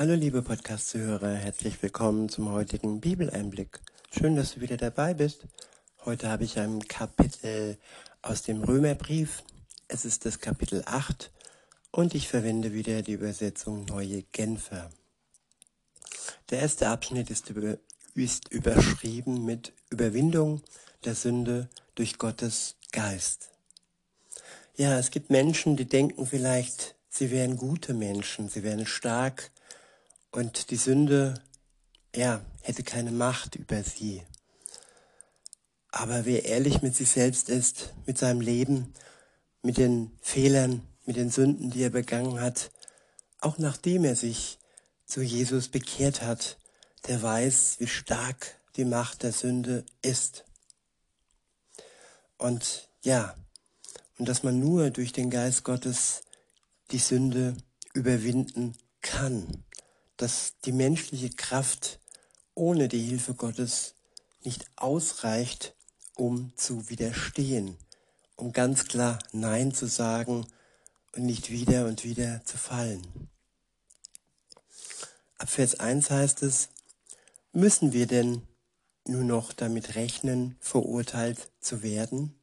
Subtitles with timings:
[0.00, 3.80] Hallo liebe Podcast-Zuhörer, herzlich willkommen zum heutigen Bibeleinblick.
[4.10, 5.46] Schön, dass du wieder dabei bist.
[6.06, 7.76] Heute habe ich ein Kapitel
[8.22, 9.42] aus dem Römerbrief.
[9.88, 11.30] Es ist das Kapitel 8
[11.90, 14.88] und ich verwende wieder die Übersetzung Neue Genfer.
[16.48, 17.76] Der erste Abschnitt ist, über,
[18.14, 20.62] ist überschrieben mit Überwindung
[21.04, 23.50] der Sünde durch Gottes Geist.
[24.78, 29.50] Ja, es gibt Menschen, die denken vielleicht, sie wären gute Menschen, sie wären stark
[30.30, 31.34] und die Sünde,
[32.14, 34.22] ja, hätte keine Macht über sie.
[35.90, 38.92] Aber wer ehrlich mit sich selbst ist, mit seinem Leben,
[39.62, 42.70] mit den Fehlern, mit den Sünden, die er begangen hat,
[43.40, 44.58] auch nachdem er sich
[45.06, 46.58] zu Jesus bekehrt hat,
[47.08, 50.44] der weiß, wie stark die Macht der Sünde ist.
[52.38, 53.34] Und ja,
[54.18, 56.22] und dass man nur durch den Geist Gottes
[56.90, 57.56] die Sünde
[57.94, 59.64] überwinden kann,
[60.20, 61.98] dass die menschliche Kraft
[62.54, 63.94] ohne die Hilfe Gottes
[64.42, 65.74] nicht ausreicht,
[66.14, 67.78] um zu widerstehen,
[68.36, 70.46] um ganz klar Nein zu sagen
[71.14, 73.30] und nicht wieder und wieder zu fallen.
[75.38, 76.68] Ab Vers 1 heißt es,
[77.52, 78.42] müssen wir denn
[79.06, 82.34] nur noch damit rechnen, verurteilt zu werden?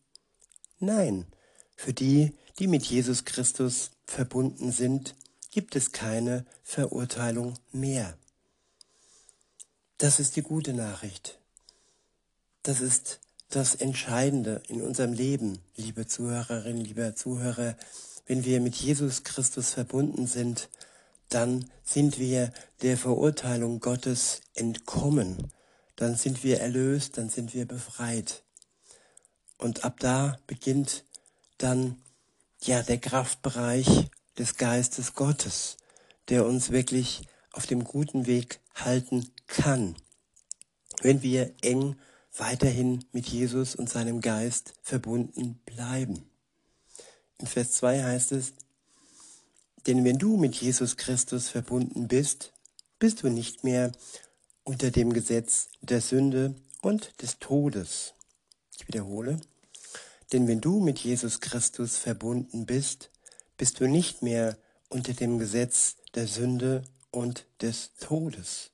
[0.80, 1.28] Nein,
[1.76, 5.14] für die, die mit Jesus Christus verbunden sind,
[5.58, 8.16] gibt es keine Verurteilung mehr.
[9.98, 11.40] Das ist die gute Nachricht.
[12.62, 17.76] Das ist das Entscheidende in unserem Leben, liebe Zuhörerinnen, lieber Zuhörer.
[18.28, 20.70] Wenn wir mit Jesus Christus verbunden sind,
[21.30, 25.52] dann sind wir der Verurteilung Gottes entkommen.
[25.96, 28.44] Dann sind wir erlöst, dann sind wir befreit.
[29.58, 31.04] Und ab da beginnt
[31.58, 32.00] dann
[32.62, 35.78] ja der Kraftbereich des Geistes Gottes,
[36.30, 39.96] der uns wirklich auf dem guten Weg halten kann,
[41.02, 41.96] wenn wir eng
[42.36, 46.30] weiterhin mit Jesus und seinem Geist verbunden bleiben.
[47.40, 48.54] In Vers 2 heißt es,
[49.88, 52.54] denn wenn du mit Jesus Christus verbunden bist,
[53.00, 53.92] bist du nicht mehr
[54.64, 58.14] unter dem Gesetz der Sünde und des Todes.
[58.76, 59.40] Ich wiederhole,
[60.34, 63.12] denn wenn du mit Jesus Christus verbunden bist,
[63.58, 64.58] bist du nicht mehr
[64.90, 68.72] unter dem Gesetz der Sünde und des Todes.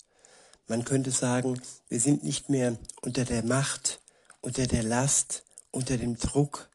[0.67, 4.01] Man könnte sagen, wir sind nicht mehr unter der Macht,
[4.41, 6.69] unter der Last, unter dem Druck,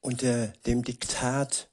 [0.00, 1.68] unter dem Diktat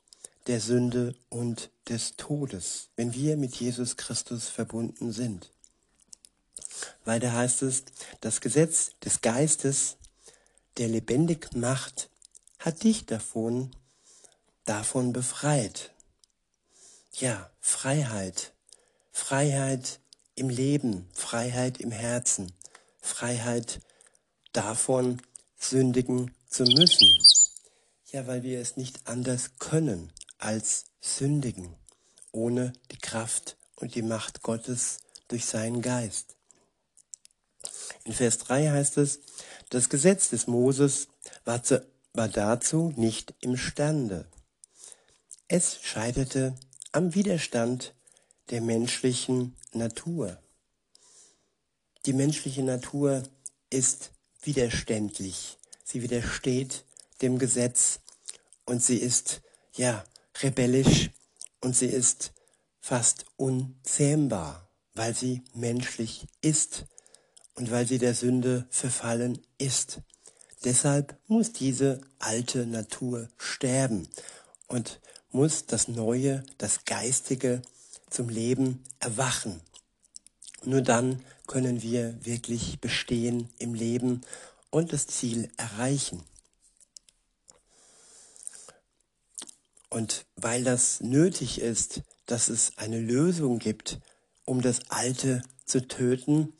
[0.47, 5.51] der Sünde und des Todes, wenn wir mit Jesus Christus verbunden sind.
[7.05, 7.83] Weiter heißt es,
[8.21, 9.97] das Gesetz des Geistes,
[10.77, 12.09] der lebendig macht,
[12.57, 13.71] hat dich davon,
[14.69, 15.95] davon befreit.
[17.13, 18.53] Ja, Freiheit.
[19.11, 19.99] Freiheit
[20.35, 22.53] im Leben, Freiheit im Herzen,
[23.01, 23.81] Freiheit
[24.53, 25.23] davon,
[25.57, 27.07] sündigen zu müssen.
[28.11, 31.75] Ja, weil wir es nicht anders können als sündigen,
[32.31, 34.99] ohne die Kraft und die Macht Gottes
[35.29, 36.35] durch seinen Geist.
[38.03, 39.19] In Vers 3 heißt es,
[39.71, 41.07] das Gesetz des Moses
[41.43, 44.27] war, zu, war dazu nicht imstande.
[45.51, 46.53] Es scheiterte
[46.91, 47.95] am Widerstand
[48.51, 50.37] der menschlichen Natur.
[52.05, 53.23] Die menschliche Natur
[53.71, 54.11] ist
[54.43, 55.57] widerständlich.
[55.83, 56.85] Sie widersteht
[57.23, 57.99] dem Gesetz
[58.67, 59.41] und sie ist,
[59.73, 60.03] ja,
[60.43, 61.09] rebellisch
[61.61, 62.31] und sie ist
[62.79, 66.85] fast unzähmbar, weil sie menschlich ist
[67.55, 70.01] und weil sie der Sünde verfallen ist.
[70.63, 74.07] Deshalb muss diese alte Natur sterben
[74.67, 77.61] und muss das Neue, das Geistige
[78.09, 79.61] zum Leben erwachen.
[80.63, 84.21] Nur dann können wir wirklich bestehen im Leben
[84.69, 86.23] und das Ziel erreichen.
[89.89, 93.99] Und weil das nötig ist, dass es eine Lösung gibt,
[94.45, 96.53] um das Alte zu töten,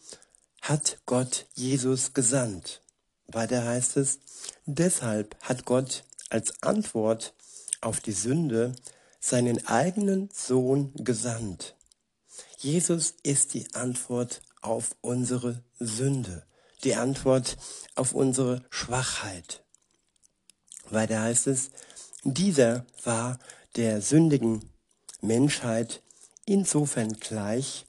[0.61, 2.81] hat Gott Jesus gesandt.
[3.27, 4.19] Weiter heißt es,
[4.65, 7.33] deshalb hat Gott als Antwort
[7.81, 8.73] auf die Sünde
[9.19, 11.75] seinen eigenen Sohn gesandt.
[12.57, 16.45] Jesus ist die Antwort auf unsere Sünde,
[16.83, 17.57] die Antwort
[17.95, 19.63] auf unsere Schwachheit.
[20.89, 21.71] Weiter heißt es,
[22.23, 23.39] dieser war
[23.75, 24.69] der sündigen
[25.21, 26.01] Menschheit
[26.45, 27.85] insofern gleich,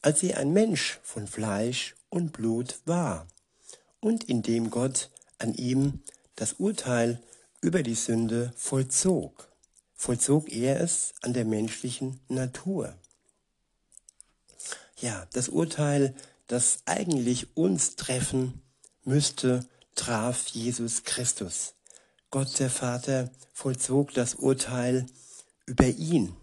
[0.00, 3.26] als sie ein Mensch von Fleisch und Blut war
[4.00, 6.02] und indem Gott an ihm
[6.36, 7.20] das Urteil
[7.62, 9.48] über die Sünde vollzog,
[9.94, 12.94] vollzog er es an der menschlichen Natur.
[15.02, 16.14] ja, das Urteil,
[16.46, 18.62] das eigentlich uns treffen
[19.04, 21.74] müsste, traf Jesus Christus.
[22.30, 25.06] Gott der Vater vollzog das Urteil
[25.66, 26.34] über ihn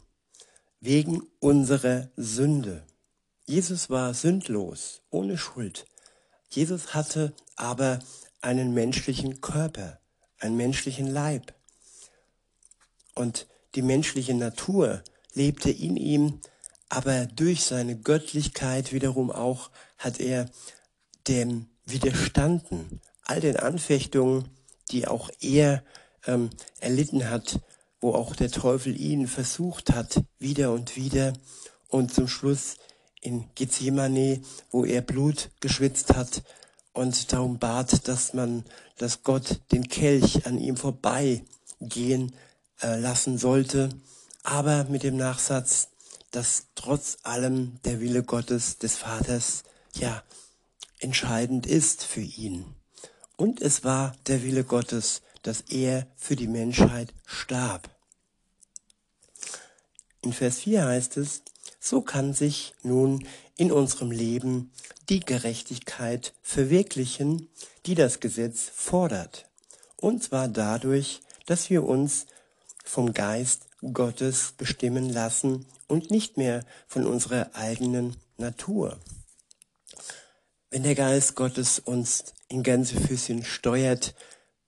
[0.81, 2.83] wegen unserer Sünde.
[3.45, 5.85] Jesus war sündlos, ohne Schuld.
[6.49, 7.99] Jesus hatte aber
[8.41, 9.98] einen menschlichen Körper,
[10.39, 11.53] einen menschlichen Leib.
[13.15, 15.03] Und die menschliche Natur
[15.33, 16.39] lebte in ihm,
[16.89, 20.49] aber durch seine Göttlichkeit wiederum auch hat er
[21.27, 24.49] dem widerstanden, all den Anfechtungen,
[24.91, 25.83] die auch er
[26.25, 26.49] ähm,
[26.79, 27.59] erlitten hat,
[28.01, 31.33] wo auch der Teufel ihn versucht hat, wieder und wieder.
[31.89, 32.77] Und zum Schluss
[33.21, 34.41] in Gethsemane,
[34.71, 36.43] wo er Blut geschwitzt hat
[36.99, 38.65] und darum bat, dass man,
[38.97, 42.33] dass Gott den Kelch an ihm vorbeigehen
[42.81, 43.87] äh, lassen sollte,
[44.43, 45.87] aber mit dem Nachsatz,
[46.31, 49.63] dass trotz allem der Wille Gottes des Vaters
[49.95, 50.21] ja
[50.99, 52.65] entscheidend ist für ihn.
[53.37, 57.89] Und es war der Wille Gottes, dass er für die Menschheit starb.
[60.21, 61.43] In Vers 4 heißt es,
[61.79, 63.25] so kann sich nun
[63.59, 64.71] in unserem Leben
[65.09, 67.49] die Gerechtigkeit verwirklichen,
[67.85, 69.49] die das Gesetz fordert.
[69.97, 72.25] Und zwar dadurch, dass wir uns
[72.85, 78.97] vom Geist Gottes bestimmen lassen und nicht mehr von unserer eigenen Natur.
[80.71, 84.15] Wenn der Geist Gottes uns in Gänsefüßchen steuert,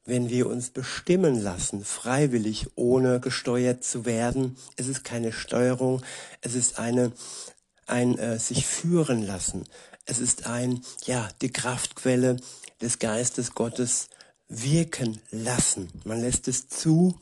[0.03, 4.57] wenn wir uns bestimmen lassen, freiwillig, ohne gesteuert zu werden.
[4.75, 6.01] Es ist keine Steuerung,
[6.41, 7.13] es ist eine,
[7.91, 9.65] ein äh, sich führen lassen.
[10.05, 12.37] Es ist ein, ja, die Kraftquelle
[12.81, 14.09] des Geistes Gottes
[14.47, 15.89] wirken lassen.
[16.03, 17.19] Man lässt es zu,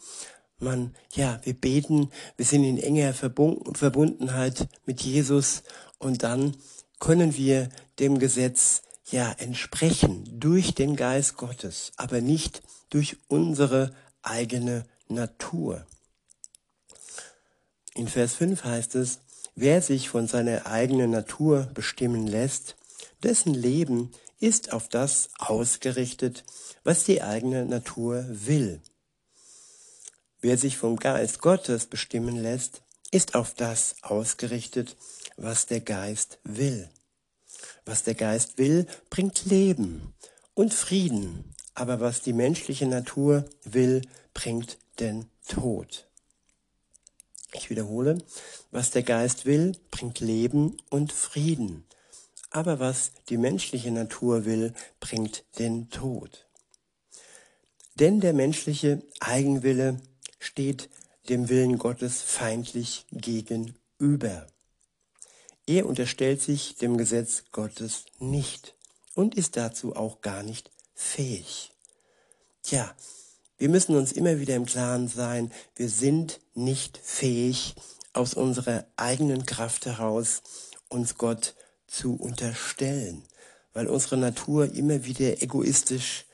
[0.57, 5.63] man, ja, wir beten, wir sind in enger Verbundenheit mit Jesus
[5.98, 6.56] und dann
[7.00, 7.69] können wir
[8.00, 15.86] dem Gesetz ja entsprechen durch den Geist Gottes, aber nicht durch unsere eigene Natur.
[17.95, 19.19] In Vers 5 heißt es,
[19.59, 22.75] wer sich von seiner eigenen Natur bestimmen lässt,
[23.23, 26.45] dessen Leben ist auf das ausgerichtet,
[26.83, 28.81] was die eigene Natur will.
[30.41, 34.95] Wer sich vom Geist Gottes bestimmen lässt, ist auf das ausgerichtet,
[35.35, 36.89] was der Geist will.
[37.85, 40.13] Was der Geist will, bringt Leben
[40.53, 44.01] und Frieden, aber was die menschliche Natur will,
[44.33, 46.08] bringt den Tod.
[47.53, 48.19] Ich wiederhole,
[48.71, 51.85] was der Geist will, bringt Leben und Frieden,
[52.51, 56.47] aber was die menschliche Natur will, bringt den Tod.
[57.95, 59.99] Denn der menschliche Eigenwille
[60.39, 60.89] steht
[61.27, 64.47] dem Willen Gottes feindlich gegenüber.
[65.67, 68.75] Er unterstellt sich dem Gesetz Gottes nicht
[69.15, 71.71] und ist dazu auch gar nicht fähig.
[72.63, 72.95] Tja,
[73.59, 77.75] wir müssen uns immer wieder im Klaren sein, wir sind nicht fähig,
[78.13, 80.41] aus unserer eigenen Kraft heraus
[80.88, 83.23] uns Gott zu unterstellen,
[83.73, 86.25] weil unsere Natur immer wieder egoistisch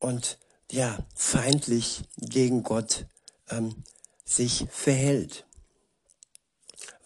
[0.00, 0.38] und
[0.72, 3.06] ja, feindlich gegen Gott
[3.50, 3.84] ähm,
[4.24, 5.46] sich verhält.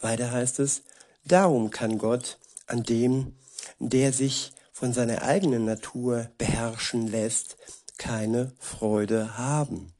[0.01, 0.83] Weiter heißt es,
[1.25, 3.37] Darum kann Gott an dem,
[3.79, 7.57] der sich von seiner eigenen Natur beherrschen lässt,
[8.01, 9.93] keine Freude haben.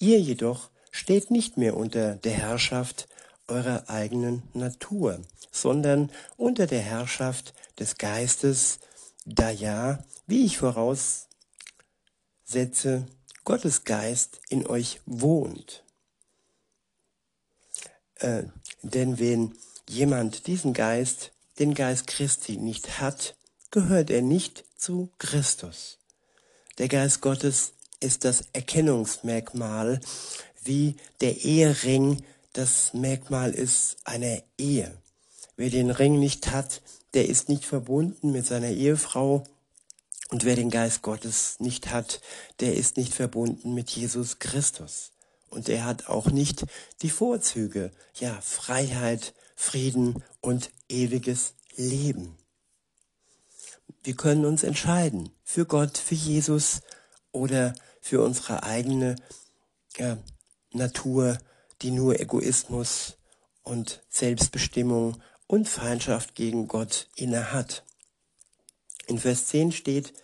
[0.00, 3.06] Ihr jedoch steht nicht mehr unter der Herrschaft
[3.46, 5.20] eurer eigenen Natur,
[5.52, 8.80] sondern unter der Herrschaft des Geistes,
[9.24, 11.28] da ja, wie ich voraussetze,
[13.44, 15.84] Gottes Geist in euch wohnt.
[18.16, 18.42] Äh,
[18.82, 19.56] denn wenn
[19.88, 23.36] jemand diesen Geist, den Geist Christi, nicht hat,
[23.70, 26.00] gehört er nicht zu Christus.
[26.80, 30.00] Der Geist Gottes ist das Erkennungsmerkmal,
[30.64, 34.96] wie der Ehering das Merkmal ist einer Ehe.
[35.58, 36.80] Wer den Ring nicht hat,
[37.12, 39.44] der ist nicht verbunden mit seiner Ehefrau.
[40.30, 42.22] Und wer den Geist Gottes nicht hat,
[42.60, 45.10] der ist nicht verbunden mit Jesus Christus.
[45.50, 46.64] Und er hat auch nicht
[47.02, 52.39] die Vorzüge, ja, Freiheit, Frieden und ewiges Leben.
[54.02, 56.80] Wir können uns entscheiden für Gott, für Jesus
[57.32, 59.16] oder für unsere eigene
[59.96, 60.16] äh,
[60.72, 61.38] Natur,
[61.82, 63.18] die nur Egoismus
[63.62, 67.84] und Selbstbestimmung und Feindschaft gegen Gott inne hat.
[69.06, 70.14] In Vers 10 steht,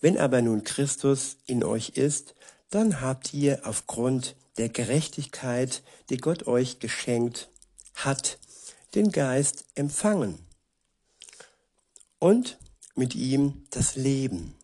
[0.00, 2.34] wenn aber nun Christus in euch ist,
[2.70, 7.48] dann habt ihr aufgrund der Gerechtigkeit, die Gott euch geschenkt
[7.94, 8.38] hat,
[8.94, 10.38] den Geist empfangen.
[12.18, 12.58] und
[12.98, 14.54] mit ihm das Leben,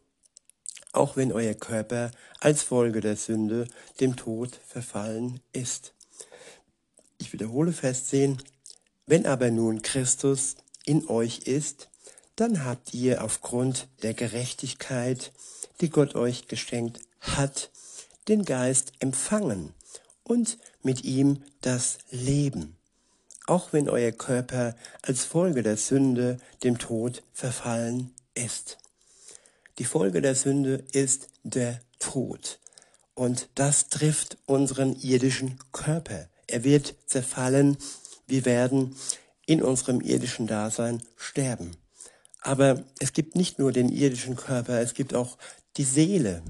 [0.93, 2.11] auch wenn euer Körper
[2.41, 3.69] als Folge der Sünde
[4.01, 5.95] dem Tod verfallen ist.
[7.19, 8.43] Ich wiederhole 10.
[9.07, 11.89] Wenn aber nun Christus in euch ist,
[12.35, 15.33] dann habt ihr aufgrund der Gerechtigkeit,
[15.81, 17.71] die Gott euch geschenkt hat,
[18.27, 19.73] den Geist empfangen
[20.25, 22.77] und mit ihm das Leben,
[23.47, 28.79] auch wenn euer Körper als Folge der Sünde dem Tod verfallen ist.
[29.79, 32.61] Die Folge der Sünde ist der Tod.
[33.15, 36.29] Und das trifft unseren irdischen Körper.
[36.47, 37.77] Er wird zerfallen.
[38.27, 38.97] Wir werden
[39.47, 41.73] in unserem irdischen Dasein sterben.
[42.41, 45.39] Aber es gibt nicht nur den irdischen Körper, es gibt auch
[45.77, 46.43] die Seele.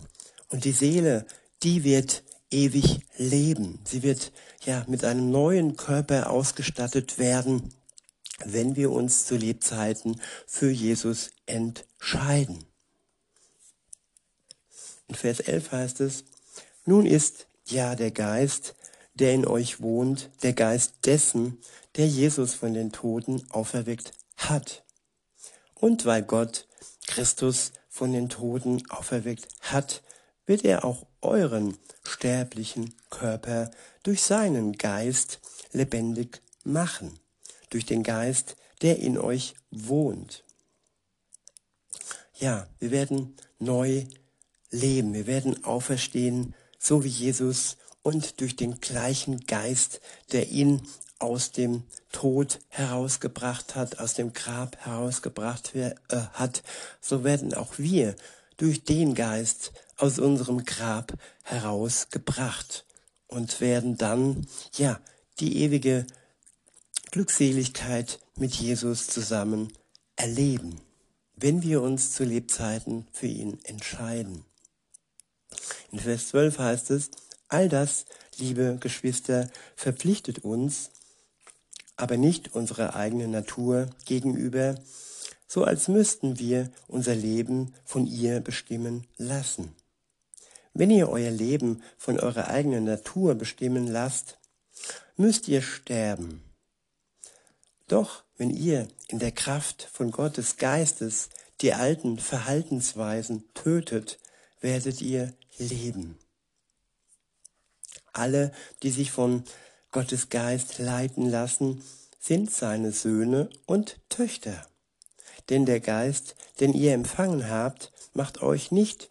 [0.49, 1.27] Und die Seele,
[1.63, 3.81] die wird ewig leben.
[3.85, 4.33] Sie wird
[4.65, 7.73] ja mit einem neuen Körper ausgestattet werden,
[8.45, 12.65] wenn wir uns zu Lebzeiten für Jesus entscheiden.
[15.09, 16.25] In Vers 11 heißt es,
[16.85, 18.75] nun ist ja der Geist,
[19.15, 21.59] der in euch wohnt, der Geist dessen,
[21.97, 24.85] der Jesus von den Toten auferweckt hat.
[25.75, 26.67] Und weil Gott
[27.07, 30.03] Christus von den Toten auferweckt hat,
[30.47, 33.71] wird er auch euren sterblichen Körper
[34.03, 35.41] durch seinen Geist
[35.73, 37.19] lebendig machen,
[37.75, 40.45] durch den Geist, der in euch wohnt.
[42.39, 44.05] Ja, wir werden neu
[44.71, 50.01] leben, wir werden auferstehen, so wie Jesus und durch den gleichen Geist,
[50.31, 50.83] der ihn
[51.19, 55.95] aus dem Tod herausgebracht hat, aus dem Grab herausgebracht äh,
[56.35, 56.63] hat,
[57.01, 58.15] so werden auch wir
[58.57, 61.13] durch den Geist aus unserem Grab
[61.43, 62.85] herausgebracht
[63.27, 65.01] und werden dann, ja,
[65.41, 66.07] die ewige
[67.15, 69.73] Glückseligkeit mit Jesus zusammen
[70.17, 70.81] erleben,
[71.37, 74.45] wenn wir uns zu Lebzeiten für ihn entscheiden.
[75.93, 77.13] In Vers 12 heißt es,
[77.47, 78.07] all das,
[78.39, 80.91] liebe Geschwister, verpflichtet uns,
[81.95, 84.75] aber nicht unserer eigenen Natur gegenüber,
[85.47, 89.73] so als müssten wir unser Leben von ihr bestimmen lassen.
[90.73, 94.37] Wenn ihr euer Leben von eurer eigenen Natur bestimmen lasst,
[95.17, 96.43] müsst ihr sterben.
[97.89, 101.29] Doch wenn ihr in der Kraft von Gottes Geistes
[101.61, 104.19] die alten Verhaltensweisen tötet,
[104.61, 106.19] werdet ihr leben.
[108.13, 109.45] Alle, die sich von
[109.93, 111.83] Gottes Geist leiten lassen,
[112.19, 114.67] sind seine Söhne und Töchter.
[115.51, 119.11] Denn der Geist, den ihr empfangen habt, macht euch nicht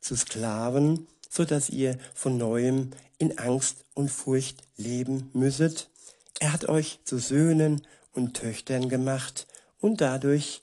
[0.00, 5.88] zu Sklaven, so dass ihr von neuem in Angst und Furcht leben müsset.
[6.38, 9.46] Er hat euch zu Söhnen und Töchtern gemacht
[9.80, 10.62] und dadurch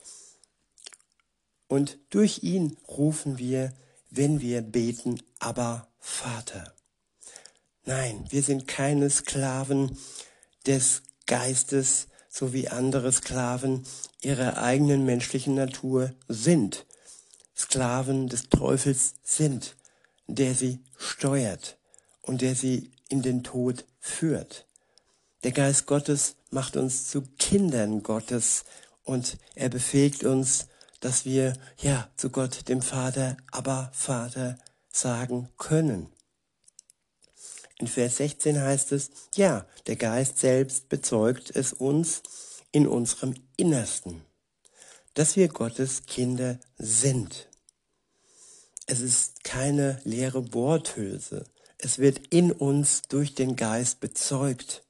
[1.68, 3.74] und durch ihn rufen wir,
[4.10, 6.74] wenn wir beten, aber Vater.
[7.86, 9.98] Nein, wir sind keine Sklaven
[10.65, 13.84] des Geistes, so wie andere Sklaven
[14.22, 16.86] ihrer eigenen menschlichen Natur sind.
[17.56, 19.75] Sklaven des Teufels sind,
[20.27, 21.77] der sie steuert
[22.22, 24.65] und der sie in den Tod führt.
[25.44, 28.65] Der Geist Gottes macht uns zu Kindern Gottes
[29.03, 30.68] und er befähigt uns,
[31.00, 34.58] dass wir ja zu Gott, dem Vater, aber Vater
[34.91, 36.10] sagen können.
[37.79, 42.22] In Vers 16 heißt es, ja, der Geist selbst bezeugt es uns
[42.72, 44.22] in unserem Innersten,
[45.13, 47.48] dass wir Gottes Kinder sind.
[48.86, 51.46] Es ist keine leere Worthülse.
[51.77, 54.84] Es wird in uns durch den Geist bezeugt,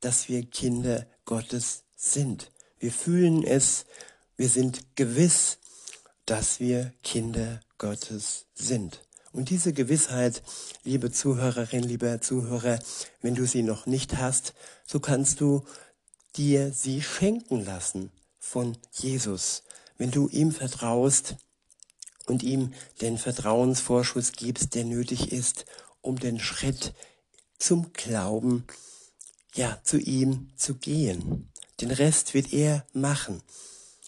[0.00, 2.50] dass wir Kinder Gottes sind.
[2.78, 3.86] Wir fühlen es,
[4.36, 5.58] wir sind gewiss,
[6.26, 9.02] dass wir Kinder Gottes sind.
[9.32, 10.42] Und diese Gewissheit,
[10.82, 12.78] liebe Zuhörerin, lieber Zuhörer,
[13.20, 14.54] wenn du sie noch nicht hast,
[14.84, 15.64] so kannst du
[16.36, 19.62] dir sie schenken lassen von Jesus.
[19.98, 21.36] Wenn du ihm vertraust
[22.26, 25.66] und ihm den Vertrauensvorschuss gibst, der nötig ist,
[26.00, 26.94] um den Schritt
[27.58, 28.64] zum Glauben,
[29.54, 31.50] ja, zu ihm zu gehen.
[31.80, 33.42] Den Rest wird er machen.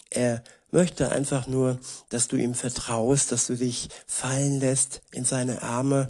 [0.09, 5.61] Er möchte einfach nur, dass du ihm vertraust, dass du dich fallen lässt in seine
[5.61, 6.07] Arme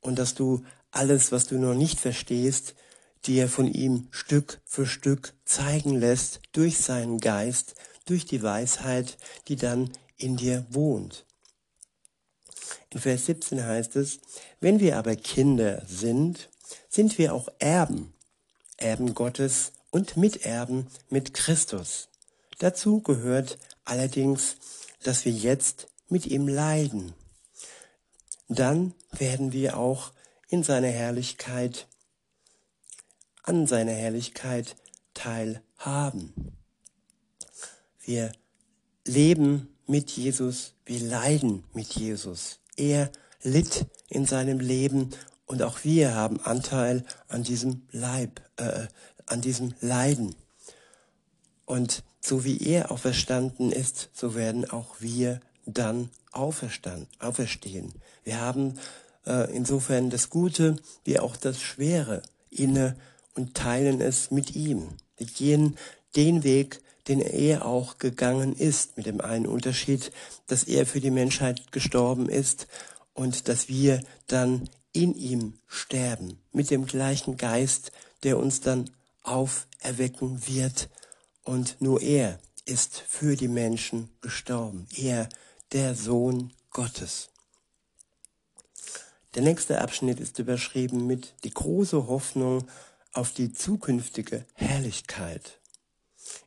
[0.00, 2.74] und dass du alles, was du noch nicht verstehst,
[3.26, 9.16] dir von ihm Stück für Stück zeigen lässt durch seinen Geist, durch die Weisheit,
[9.48, 11.26] die dann in dir wohnt.
[12.90, 14.20] In Vers 17 heißt es,
[14.60, 16.50] wenn wir aber Kinder sind,
[16.88, 18.14] sind wir auch Erben,
[18.76, 22.08] Erben Gottes und Miterben mit Christus.
[22.58, 24.56] Dazu gehört allerdings,
[25.02, 27.14] dass wir jetzt mit ihm leiden.
[28.48, 30.12] Dann werden wir auch
[30.48, 31.86] in seiner Herrlichkeit,
[33.42, 34.76] an seiner Herrlichkeit
[35.14, 36.56] teilhaben.
[38.00, 38.32] Wir
[39.06, 42.58] leben mit Jesus, wir leiden mit Jesus.
[42.76, 43.10] Er
[43.42, 45.10] litt in seinem Leben
[45.46, 48.86] und auch wir haben Anteil an diesem Leib, äh,
[49.26, 50.34] an diesem Leiden.
[51.66, 57.92] Und so wie er auferstanden ist, so werden auch wir dann auferstehen.
[58.22, 58.78] Wir haben
[59.26, 62.96] äh, insofern das Gute wie auch das Schwere inne
[63.34, 64.88] und teilen es mit ihm.
[65.16, 65.76] Wir gehen
[66.16, 70.10] den Weg, den er auch gegangen ist, mit dem einen Unterschied,
[70.46, 72.66] dass er für die Menschheit gestorben ist
[73.12, 78.90] und dass wir dann in ihm sterben, mit dem gleichen Geist, der uns dann
[79.22, 80.88] auferwecken wird.
[81.42, 84.86] Und nur er ist für die Menschen gestorben.
[84.96, 85.28] Er,
[85.72, 87.28] der Sohn Gottes.
[89.34, 92.68] Der nächste Abschnitt ist überschrieben mit die große Hoffnung
[93.12, 95.58] auf die zukünftige Herrlichkeit.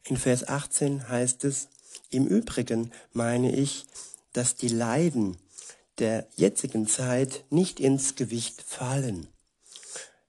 [0.05, 1.67] In Vers 18 heißt es,
[2.09, 3.85] im Übrigen meine ich,
[4.31, 5.37] dass die Leiden
[5.99, 9.27] der jetzigen Zeit nicht ins Gewicht fallen.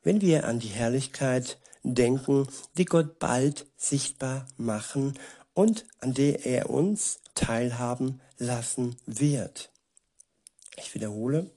[0.03, 2.47] Wenn wir an die Herrlichkeit denken,
[2.77, 5.19] die Gott bald sichtbar machen
[5.55, 9.71] und an der er uns teilhaben lassen wird.
[10.77, 11.51] Ich wiederhole.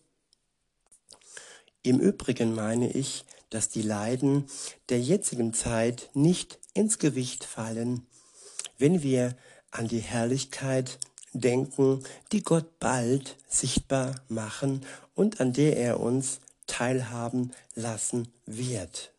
[1.84, 4.46] Im Übrigen meine ich, dass die Leiden
[4.90, 8.08] der jetzigen Zeit nicht ins Gewicht fallen,
[8.78, 9.36] wenn wir
[9.72, 11.00] an die Herrlichkeit
[11.34, 14.86] denken, die Gott bald sichtbar machen
[15.16, 19.12] und an der er uns teilhaben lassen wird.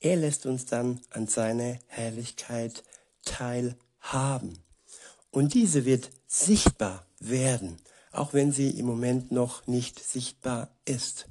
[0.00, 2.82] Er lässt uns dann an seiner Herrlichkeit
[3.24, 4.58] teilhaben.
[5.30, 7.78] Und diese wird sichtbar werden,
[8.10, 11.28] auch wenn sie im Moment noch nicht sichtbar ist.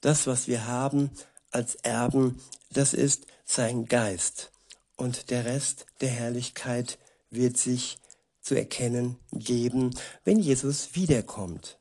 [0.00, 1.10] Das, was wir haben
[1.50, 2.40] als Erben,
[2.72, 4.50] das ist sein Geist.
[4.96, 6.98] Und der Rest der Herrlichkeit
[7.30, 7.98] wird sich
[8.40, 9.90] zu erkennen geben,
[10.24, 11.78] wenn Jesus wiederkommt.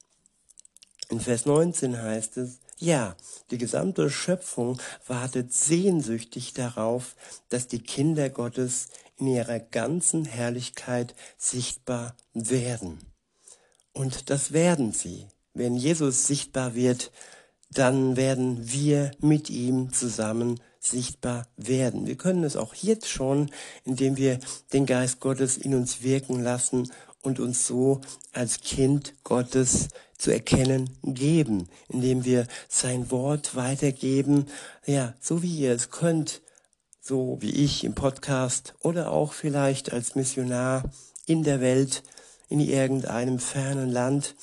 [1.10, 3.16] In Vers 19 heißt es, ja,
[3.52, 7.16] die gesamte Schöpfung wartet sehnsüchtig darauf,
[7.50, 13.00] dass die Kinder Gottes in ihrer ganzen Herrlichkeit sichtbar werden.
[13.92, 15.28] Und das werden sie.
[15.54, 17.12] Wenn Jesus sichtbar wird,
[17.72, 22.08] dann werden wir mit ihm zusammen sichtbar werden.
[22.08, 23.52] Wir können es auch jetzt schon,
[23.86, 24.40] indem wir
[24.74, 28.02] den Geist Gottes in uns wirken lassen und uns so
[28.34, 34.48] als Kind Gottes zu erkennen geben, indem wir sein Wort weitergeben,
[34.86, 36.42] ja, so wie ihr es könnt,
[37.02, 40.84] so wie ich im Podcast oder auch vielleicht als Missionar
[41.26, 42.04] in der Welt,
[42.50, 44.36] in irgendeinem fernen Land,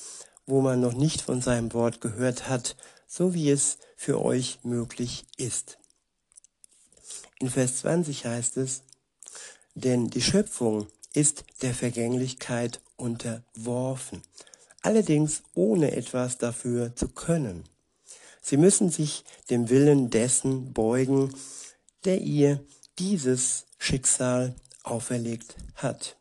[0.45, 2.75] wo man noch nicht von seinem Wort gehört hat,
[3.07, 5.77] so wie es für euch möglich ist.
[7.39, 8.81] In Vers 20 heißt es,
[9.75, 14.23] denn die Schöpfung ist der Vergänglichkeit unterworfen,
[14.81, 17.63] allerdings ohne etwas dafür zu können.
[18.41, 21.31] Sie müssen sich dem Willen dessen beugen,
[22.05, 22.63] der ihr
[22.97, 26.17] dieses Schicksal auferlegt hat.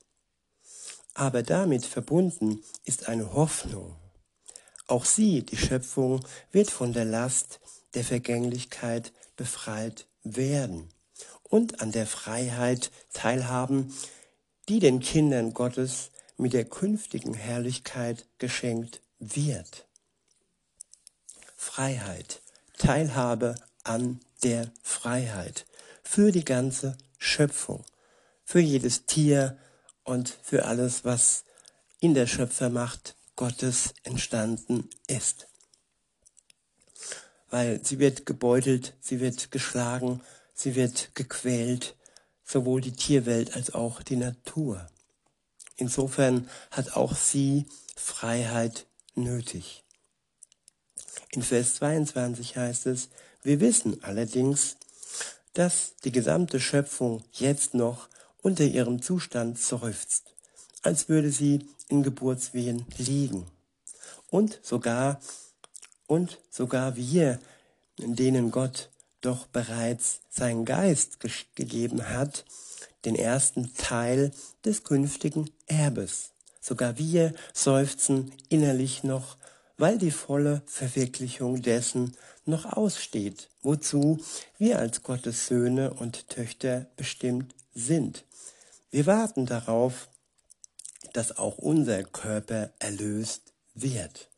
[1.14, 3.96] Aber damit verbunden ist eine Hoffnung.
[4.86, 6.20] Auch sie, die Schöpfung,
[6.52, 7.60] wird von der Last
[7.94, 10.90] der Vergänglichkeit befreit werden
[11.48, 13.94] und an der Freiheit teilhaben,
[14.68, 19.86] die den Kindern Gottes mit der künftigen Herrlichkeit geschenkt wird.
[21.56, 22.42] Freiheit,
[22.78, 23.54] Teilhabe
[23.84, 25.66] an der Freiheit
[26.02, 27.84] für die ganze Schöpfung,
[28.44, 29.58] für jedes Tier
[30.04, 31.44] und für alles, was
[32.00, 35.48] in der Schöpfermacht Gottes entstanden ist.
[37.50, 40.20] Weil sie wird gebeutelt, sie wird geschlagen,
[40.56, 41.94] sie wird gequält,
[42.44, 44.88] sowohl die Tierwelt als auch die Natur.
[45.76, 49.84] Insofern hat auch sie Freiheit nötig.
[51.30, 53.10] In Vers 22 heißt es,
[53.42, 54.76] wir wissen allerdings,
[55.52, 58.08] dass die gesamte Schöpfung jetzt noch
[58.42, 60.34] unter ihrem Zustand seufzt,
[60.82, 63.46] als würde sie in Geburtswehen liegen.
[64.30, 65.20] Und sogar,
[66.06, 67.38] und sogar wir,
[67.98, 68.90] denen Gott
[69.26, 72.44] doch bereits sein Geist ge gegeben hat,
[73.04, 74.30] den ersten Teil
[74.64, 76.30] des künftigen Erbes.
[76.60, 79.36] Sogar wir seufzen innerlich noch,
[79.78, 84.18] weil die volle Verwirklichung dessen noch aussteht, wozu
[84.58, 88.24] wir als Gottes Söhne und Töchter bestimmt sind.
[88.90, 90.08] Wir warten darauf,
[91.12, 94.30] dass auch unser Körper erlöst wird.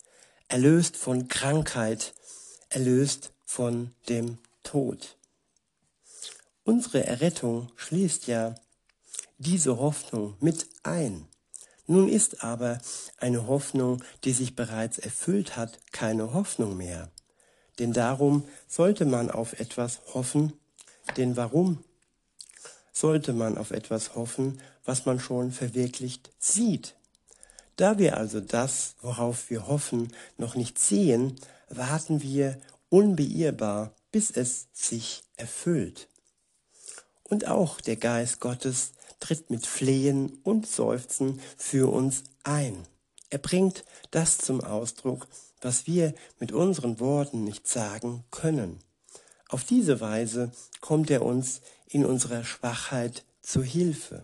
[0.47, 2.13] Erlöst von Krankheit,
[2.69, 5.17] erlöst von dem Tod.
[6.63, 8.53] Unsere Errettung schließt ja
[9.39, 11.25] diese Hoffnung mit ein.
[11.87, 12.77] Nun ist aber
[13.17, 17.09] eine Hoffnung, die sich bereits erfüllt hat, keine Hoffnung mehr.
[17.79, 20.53] Denn darum sollte man auf etwas hoffen,
[21.17, 21.83] denn warum
[22.93, 26.93] sollte man auf etwas hoffen, was man schon verwirklicht sieht?
[27.75, 31.37] Da wir also das, worauf wir hoffen, noch nicht sehen,
[31.69, 36.07] warten wir unbeirrbar, bis es sich erfüllt.
[37.23, 42.87] Und auch der Geist Gottes tritt mit Flehen und Seufzen für uns ein.
[43.29, 45.27] Er bringt das zum Ausdruck,
[45.61, 48.79] was wir mit unseren Worten nicht sagen können.
[49.49, 54.23] Auf diese Weise kommt er uns in unserer Schwachheit zu Hilfe.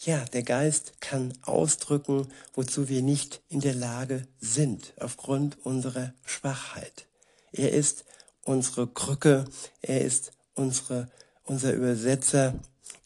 [0.00, 7.06] Ja, der Geist kann ausdrücken, wozu wir nicht in der Lage sind, aufgrund unserer Schwachheit.
[7.52, 8.04] Er ist
[8.44, 9.44] unsere Krücke,
[9.80, 11.10] er ist unsere,
[11.44, 12.54] unser Übersetzer,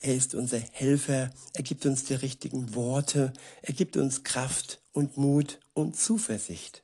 [0.00, 5.16] er ist unser Helfer, er gibt uns die richtigen Worte, er gibt uns Kraft und
[5.16, 6.82] Mut und Zuversicht.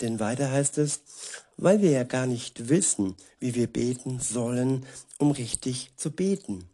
[0.00, 1.00] Denn weiter heißt es,
[1.56, 4.86] weil wir ja gar nicht wissen, wie wir beten sollen,
[5.18, 6.68] um richtig zu beten.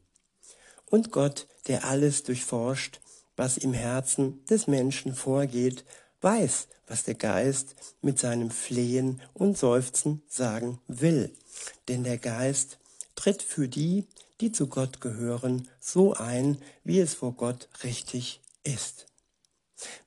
[0.86, 3.00] Und Gott, der alles durchforscht,
[3.36, 5.84] was im Herzen des Menschen vorgeht,
[6.20, 11.34] weiß, was der Geist mit seinem Flehen und Seufzen sagen will.
[11.88, 12.78] Denn der Geist
[13.14, 14.06] tritt für die,
[14.40, 19.06] die zu Gott gehören, so ein, wie es vor Gott richtig ist.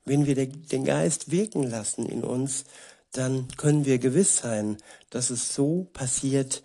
[0.04, 2.64] Wenn wir den Geist wirken lassen in uns,
[3.12, 4.76] dann können wir gewiss sein,
[5.10, 6.62] dass es so passiert,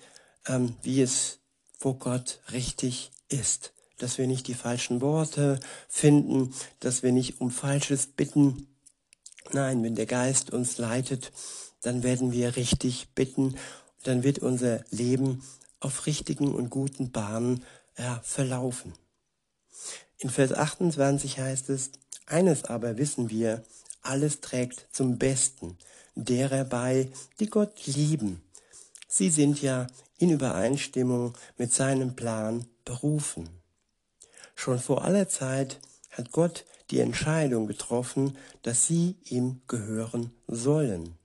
[0.47, 1.39] ähm, wie es
[1.77, 3.73] vor Gott richtig ist.
[3.97, 8.67] Dass wir nicht die falschen Worte finden, dass wir nicht um Falsches bitten.
[9.53, 11.31] Nein, wenn der Geist uns leitet,
[11.81, 13.55] dann werden wir richtig bitten,
[14.03, 15.43] dann wird unser Leben
[15.79, 17.63] auf richtigen und guten Bahnen
[17.97, 18.93] ja, verlaufen.
[20.17, 21.91] In Vers 28 heißt es,
[22.25, 23.63] eines aber wissen wir,
[24.01, 25.77] alles trägt zum Besten
[26.15, 28.41] derer bei, die Gott lieben.
[29.07, 33.49] Sie sind ja in Übereinstimmung mit seinem Plan berufen.
[34.55, 35.79] Schon vor aller Zeit
[36.11, 41.17] hat Gott die Entscheidung getroffen, dass sie ihm gehören sollen.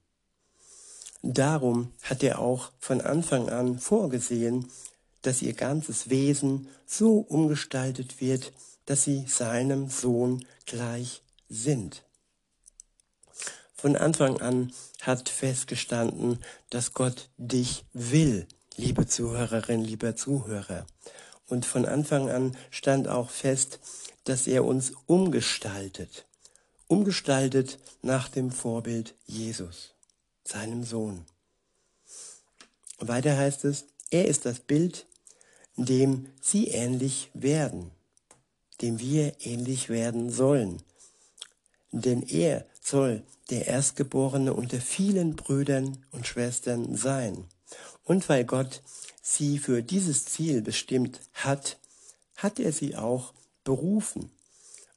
[1.23, 4.69] Darum hat er auch von Anfang an vorgesehen,
[5.23, 8.53] dass ihr ganzes Wesen so umgestaltet wird,
[8.87, 12.05] dass sie seinem Sohn gleich sind.
[13.75, 16.39] Von Anfang an hat festgestanden,
[16.71, 18.47] dass Gott dich will,
[18.77, 20.87] liebe Zuhörerin, lieber Zuhörer.
[21.47, 23.81] Und von Anfang an stand auch fest,
[24.31, 26.25] dass er uns umgestaltet,
[26.87, 29.93] umgestaltet nach dem Vorbild Jesus
[30.45, 31.27] seinem Sohn.
[33.01, 35.07] Weiter heißt es, er ist das Bild,
[35.75, 37.91] dem sie ähnlich werden,
[38.81, 40.81] dem wir ähnlich werden sollen.
[41.91, 47.47] Denn er soll der Erstgeborene unter vielen Brüdern und Schwestern sein.
[48.05, 48.81] Und weil Gott
[49.23, 51.79] sie für dieses Ziel bestimmt hat,
[52.37, 54.31] hat er sie auch berufen.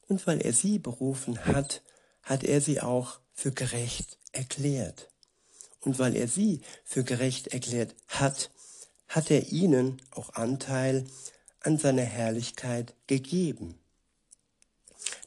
[0.08, 1.82] Und weil er sie berufen hat,
[2.22, 5.10] hat er sie auch für gerecht erklärt.
[5.82, 8.52] Und weil er sie für gerecht erklärt hat,
[9.08, 11.06] hat er ihnen auch Anteil
[11.60, 13.78] an seiner Herrlichkeit gegeben.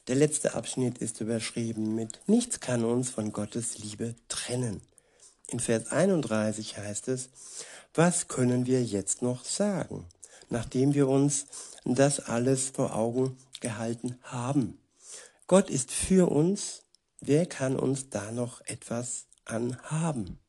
[0.07, 4.81] Der letzte Abschnitt ist überschrieben mit Nichts kann uns von Gottes Liebe trennen.
[5.49, 7.29] In Vers 31 heißt es,
[7.93, 10.05] was können wir jetzt noch sagen,
[10.49, 11.45] nachdem wir uns
[11.85, 14.77] das alles vor Augen gehalten haben?
[15.47, 16.83] Gott ist für uns,
[17.21, 20.39] wer kann uns da noch etwas anhaben?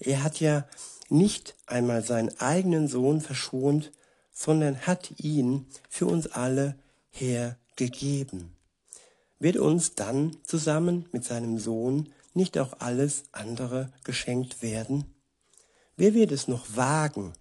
[0.00, 0.66] Er hat ja
[1.08, 3.92] nicht einmal seinen eigenen Sohn verschont,
[4.32, 6.78] sondern hat ihn für uns alle
[7.10, 8.56] hergegeben.
[9.38, 15.14] Wird uns dann zusammen mit seinem Sohn nicht auch alles andere geschenkt werden?
[15.96, 17.32] Wer wird es noch wagen,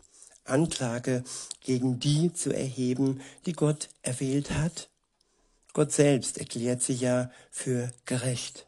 [0.46, 1.24] Anklage
[1.62, 4.90] gegen die zu erheben, die Gott erwählt hat?
[5.74, 8.68] Gott selbst erklärt sie ja für gerecht.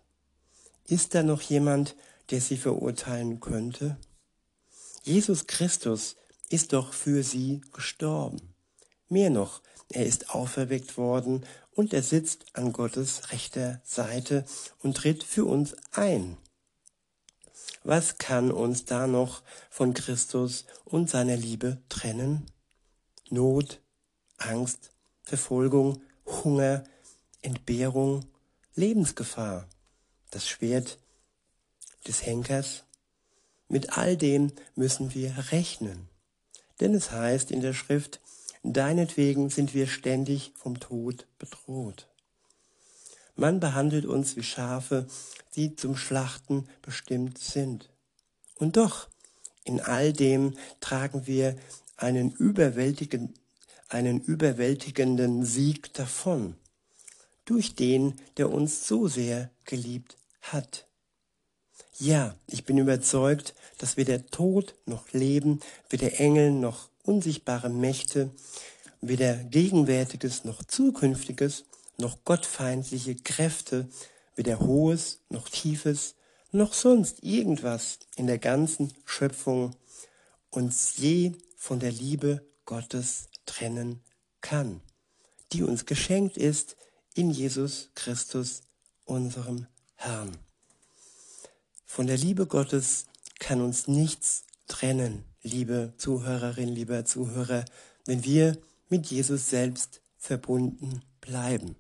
[0.88, 1.96] Ist da noch jemand,
[2.30, 3.98] der sie verurteilen könnte?
[5.04, 6.18] Jesus Christus
[6.50, 8.54] ist doch für sie gestorben.
[9.10, 14.46] Mehr noch, er ist auferweckt worden und er sitzt an Gottes rechter Seite
[14.80, 16.38] und tritt für uns ein.
[17.88, 22.46] Was kann uns da noch von Christus und seiner Liebe trennen?
[23.30, 23.80] Not,
[24.38, 24.92] Angst,
[25.24, 26.84] Verfolgung Hunger,
[27.42, 28.26] Entbehrung,
[28.76, 29.70] Lebensgefahr,
[30.32, 31.00] das Schwert
[32.06, 32.84] des Henkers.
[33.70, 36.10] Mit all dem müssen wir rechnen.
[36.82, 38.20] Denn es heißt in der Schrift,
[38.64, 42.10] deinetwegen sind wir ständig vom Tod bedroht.
[43.38, 45.06] Man behandelt uns wie Schafe,
[45.56, 47.90] die zum Schlachten bestimmt sind.
[48.56, 49.08] Und doch,
[49.64, 51.56] in all dem tragen wir
[51.98, 53.36] einen, überwältigen,
[53.90, 56.56] einen überwältigenden Sieg davon,
[57.46, 60.88] durch den, der uns so sehr geliebt hat.
[62.00, 68.32] Ja, ich bin überzeugt, dass weder Tod noch Leben, weder Engel noch unsichtbare Mächte,
[69.00, 71.66] weder Gegenwärtiges noch Zukünftiges
[71.98, 73.90] noch gottfeindliche Kräfte,
[74.36, 76.16] weder Hohes noch Tiefes,
[76.52, 79.76] noch sonst irgendwas in der ganzen Schöpfung
[80.50, 84.02] uns je von der Liebe Gottes trennen
[84.42, 84.82] kann,
[85.52, 86.76] die uns geschenkt ist
[87.14, 88.62] in Jesus Christus,
[89.06, 90.38] unserem Herrn.
[91.86, 93.06] Von der Liebe Gottes
[93.40, 97.66] kann uns nichts trennen, liebe Zuhörerin, lieber Zuhörer,
[98.06, 98.58] wenn wir
[98.90, 101.76] mit Jesus selbst verbunden bleiben.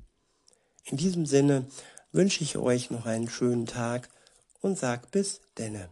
[0.89, 1.65] In diesem Sinne
[2.13, 4.07] wünsche ich euch noch einen schönen Tag
[4.61, 5.89] und sag bis denne.